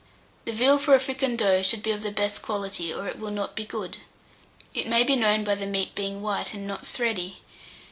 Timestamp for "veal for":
0.51-0.95